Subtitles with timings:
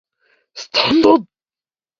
[0.55, 1.27] スタンド